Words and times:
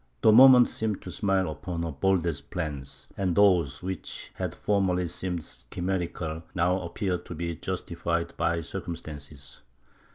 The 0.23 0.31
moment 0.31 0.67
seemed 0.67 1.03
to 1.03 1.11
smile 1.11 1.47
upon 1.47 1.83
her 1.83 1.91
boldest 1.91 2.49
plans, 2.49 3.05
and 3.15 3.35
those 3.35 3.83
which 3.83 4.31
had 4.33 4.55
formerly 4.55 5.07
seemed 5.07 5.45
chimerical, 5.69 6.41
now 6.55 6.81
appeared 6.81 7.23
to 7.27 7.35
be 7.35 7.55
justified 7.55 8.35
by 8.35 8.61
circumstances. 8.61 9.61